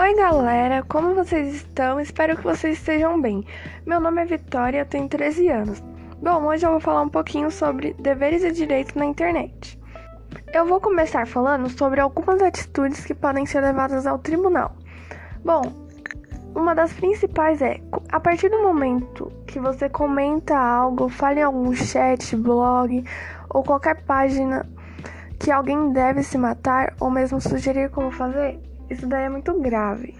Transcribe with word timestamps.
Oi, 0.00 0.14
galera, 0.14 0.84
como 0.88 1.12
vocês 1.12 1.56
estão? 1.56 1.98
Espero 1.98 2.36
que 2.36 2.44
vocês 2.44 2.78
estejam 2.78 3.20
bem. 3.20 3.44
Meu 3.84 3.98
nome 3.98 4.22
é 4.22 4.24
Vitória, 4.24 4.84
tenho 4.84 5.08
13 5.08 5.48
anos. 5.48 5.82
Bom, 6.22 6.44
hoje 6.44 6.64
eu 6.64 6.70
vou 6.70 6.78
falar 6.78 7.02
um 7.02 7.08
pouquinho 7.08 7.50
sobre 7.50 7.94
deveres 7.94 8.44
e 8.44 8.52
direitos 8.52 8.94
na 8.94 9.04
internet. 9.04 9.76
Eu 10.54 10.66
vou 10.66 10.80
começar 10.80 11.26
falando 11.26 11.68
sobre 11.68 12.00
algumas 12.00 12.40
atitudes 12.40 13.04
que 13.04 13.12
podem 13.12 13.44
ser 13.44 13.60
levadas 13.60 14.06
ao 14.06 14.20
tribunal. 14.20 14.76
Bom, 15.44 15.62
uma 16.54 16.76
das 16.76 16.92
principais 16.92 17.60
é, 17.60 17.80
a 18.12 18.20
partir 18.20 18.48
do 18.50 18.62
momento 18.62 19.32
que 19.48 19.58
você 19.58 19.88
comenta 19.88 20.56
algo, 20.56 21.08
fale 21.08 21.40
em 21.40 21.42
algum 21.42 21.74
chat, 21.74 22.36
blog 22.36 23.04
ou 23.50 23.64
qualquer 23.64 24.00
página 24.04 24.64
que 25.40 25.50
alguém 25.50 25.92
deve 25.92 26.22
se 26.22 26.38
matar 26.38 26.94
ou 27.00 27.10
mesmo 27.10 27.40
sugerir 27.40 27.90
como 27.90 28.12
fazer, 28.12 28.60
isso 28.90 29.06
daí 29.06 29.24
é 29.24 29.28
muito 29.28 29.52
grave. 29.60 30.14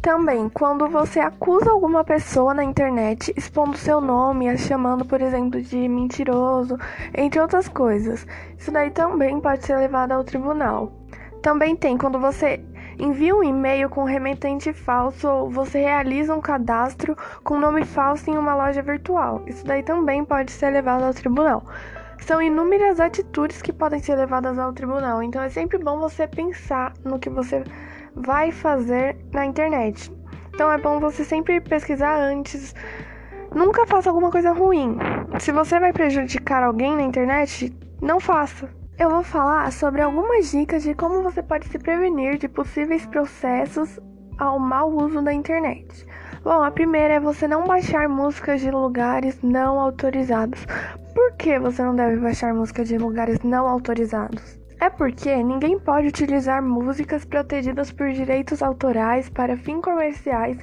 Também, 0.00 0.48
quando 0.48 0.88
você 0.88 1.20
acusa 1.20 1.70
alguma 1.70 2.02
pessoa 2.02 2.52
na 2.52 2.64
internet 2.64 3.32
expondo 3.36 3.76
seu 3.76 4.00
nome, 4.00 4.48
a 4.48 4.56
chamando, 4.56 5.04
por 5.04 5.20
exemplo, 5.20 5.62
de 5.62 5.88
mentiroso, 5.88 6.76
entre 7.14 7.40
outras 7.40 7.68
coisas, 7.68 8.26
isso 8.58 8.72
daí 8.72 8.90
também 8.90 9.40
pode 9.40 9.64
ser 9.64 9.76
levado 9.76 10.12
ao 10.12 10.24
tribunal. 10.24 10.92
Também 11.40 11.76
tem 11.76 11.96
quando 11.96 12.18
você 12.18 12.64
envia 12.98 13.34
um 13.34 13.44
e-mail 13.44 13.88
com 13.88 14.04
remetente 14.04 14.72
falso 14.72 15.28
ou 15.28 15.50
você 15.50 15.80
realiza 15.80 16.34
um 16.34 16.40
cadastro 16.40 17.16
com 17.44 17.58
nome 17.58 17.84
falso 17.84 18.30
em 18.30 18.36
uma 18.36 18.54
loja 18.54 18.82
virtual. 18.82 19.42
Isso 19.46 19.64
daí 19.64 19.82
também 19.82 20.24
pode 20.24 20.50
ser 20.50 20.70
levado 20.70 21.04
ao 21.04 21.14
tribunal. 21.14 21.64
São 22.20 22.40
inúmeras 22.40 23.00
atitudes 23.00 23.60
que 23.60 23.72
podem 23.72 23.98
ser 23.98 24.14
levadas 24.14 24.56
ao 24.56 24.72
tribunal, 24.72 25.22
então 25.22 25.42
é 25.42 25.48
sempre 25.48 25.76
bom 25.78 25.98
você 25.98 26.26
pensar 26.26 26.92
no 27.04 27.18
que 27.18 27.28
você 27.28 27.64
vai 28.14 28.52
fazer 28.52 29.16
na 29.32 29.46
internet. 29.46 30.12
Então 30.54 30.70
é 30.70 30.78
bom 30.78 31.00
você 31.00 31.24
sempre 31.24 31.60
pesquisar 31.60 32.16
antes. 32.16 32.74
Nunca 33.54 33.86
faça 33.86 34.10
alguma 34.10 34.30
coisa 34.30 34.52
ruim. 34.52 34.98
Se 35.38 35.52
você 35.52 35.78
vai 35.78 35.92
prejudicar 35.92 36.62
alguém 36.62 36.96
na 36.96 37.02
internet, 37.02 37.74
não 38.00 38.20
faça. 38.20 38.68
Eu 38.98 39.10
vou 39.10 39.22
falar 39.22 39.72
sobre 39.72 40.02
algumas 40.02 40.50
dicas 40.50 40.82
de 40.82 40.94
como 40.94 41.22
você 41.22 41.42
pode 41.42 41.66
se 41.68 41.78
prevenir 41.78 42.38
de 42.38 42.48
possíveis 42.48 43.06
processos 43.06 43.98
ao 44.38 44.58
mau 44.58 44.90
uso 44.90 45.22
da 45.22 45.32
internet. 45.32 46.06
Bom, 46.44 46.62
a 46.62 46.70
primeira 46.70 47.14
é 47.14 47.20
você 47.20 47.46
não 47.46 47.64
baixar 47.64 48.08
músicas 48.08 48.60
de 48.60 48.70
lugares 48.70 49.38
não 49.42 49.78
autorizados. 49.78 50.66
Por 51.14 51.32
que 51.36 51.58
você 51.58 51.82
não 51.82 51.94
deve 51.94 52.16
baixar 52.16 52.54
músicas 52.54 52.88
de 52.88 52.98
lugares 52.98 53.38
não 53.42 53.66
autorizados? 53.68 54.61
É 54.82 54.90
porque 54.90 55.32
ninguém 55.44 55.78
pode 55.78 56.08
utilizar 56.08 56.60
músicas 56.60 57.24
protegidas 57.24 57.92
por 57.92 58.10
direitos 58.10 58.60
autorais 58.60 59.28
para 59.28 59.56
fins 59.56 59.80
comerciais 59.80 60.58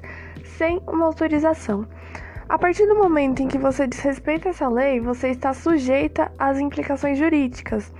sem 0.57 0.81
uma 0.85 1.05
autorização. 1.05 1.87
A 2.49 2.57
partir 2.57 2.85
do 2.85 2.97
momento 2.97 3.41
em 3.41 3.47
que 3.47 3.57
você 3.57 3.87
desrespeita 3.87 4.49
essa 4.49 4.67
lei, 4.67 4.99
você 4.99 5.29
está 5.29 5.53
sujeita 5.53 6.29
às 6.37 6.59
implicações 6.59 7.17
jurídicas, 7.17 7.93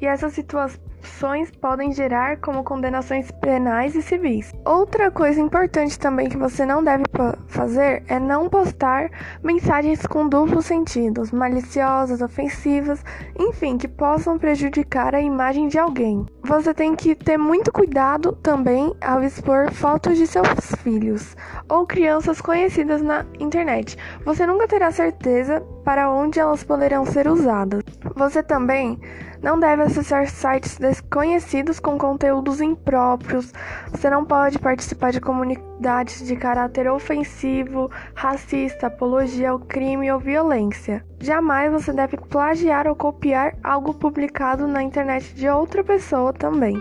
e 0.00 0.06
essas 0.06 0.32
situações 0.32 0.90
ações 1.02 1.50
podem 1.50 1.92
gerar 1.92 2.38
como 2.38 2.64
condenações 2.64 3.30
penais 3.30 3.94
e 3.94 4.02
civis. 4.02 4.49
Outra 4.64 5.10
coisa 5.10 5.40
importante 5.40 5.98
também 5.98 6.28
que 6.28 6.36
você 6.36 6.66
não 6.66 6.84
deve 6.84 7.04
fazer 7.48 8.02
é 8.06 8.20
não 8.20 8.48
postar 8.48 9.10
mensagens 9.42 10.06
com 10.06 10.28
duplos 10.28 10.66
sentidos, 10.66 11.32
maliciosas, 11.32 12.20
ofensivas, 12.20 13.02
enfim, 13.38 13.78
que 13.78 13.88
possam 13.88 14.38
prejudicar 14.38 15.14
a 15.14 15.20
imagem 15.20 15.66
de 15.66 15.78
alguém. 15.78 16.26
Você 16.44 16.74
tem 16.74 16.94
que 16.94 17.14
ter 17.14 17.38
muito 17.38 17.72
cuidado 17.72 18.32
também 18.42 18.94
ao 19.00 19.22
expor 19.22 19.72
fotos 19.72 20.18
de 20.18 20.26
seus 20.26 20.46
filhos 20.82 21.34
ou 21.68 21.86
crianças 21.86 22.40
conhecidas 22.40 23.00
na 23.00 23.24
internet. 23.38 23.96
Você 24.24 24.46
nunca 24.46 24.68
terá 24.68 24.90
certeza 24.90 25.62
para 25.84 26.10
onde 26.10 26.38
elas 26.38 26.62
poderão 26.62 27.06
ser 27.06 27.26
usadas. 27.28 27.82
Você 28.14 28.42
também 28.42 29.00
não 29.42 29.58
deve 29.58 29.82
acessar 29.82 30.28
sites 30.28 30.78
desconhecidos 30.78 31.80
com 31.80 31.98
conteúdos 31.98 32.60
impróprios. 32.60 33.52
Você 33.90 34.10
não 34.10 34.24
pode 34.24 34.58
participar 34.58 35.12
de 35.12 35.20
comunidades 35.20 36.26
de 36.26 36.36
caráter 36.36 36.90
ofensivo, 36.90 37.90
racista, 38.14 38.88
apologia 38.88 39.50
ao 39.50 39.58
crime 39.58 40.12
ou 40.12 40.18
violência. 40.18 41.04
Jamais 41.18 41.72
você 41.72 41.92
deve 41.92 42.16
plagiar 42.16 42.86
ou 42.86 42.94
copiar 42.94 43.56
algo 43.62 43.94
publicado 43.94 44.66
na 44.66 44.82
internet 44.82 45.34
de 45.34 45.48
outra 45.48 45.82
pessoa 45.82 46.32
também. 46.32 46.80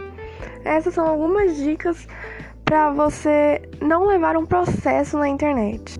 Essas 0.63 0.93
são 0.93 1.07
algumas 1.07 1.55
dicas 1.55 2.07
para 2.65 2.91
você 2.91 3.61
não 3.81 4.05
levar 4.05 4.37
um 4.37 4.45
processo 4.45 5.17
na 5.17 5.27
internet. 5.27 5.97